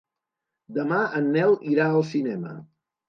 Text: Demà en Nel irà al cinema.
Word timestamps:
Demà 0.77 1.01
en 1.19 1.29
Nel 1.35 1.53
irà 1.75 1.91
al 1.99 2.05
cinema. 2.15 2.57